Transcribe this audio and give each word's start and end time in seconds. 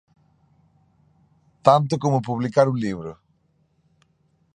Tanto 1.67 1.93
como 2.03 2.25
publicar 2.29 2.65
un 2.73 2.77
libro. 2.85 3.11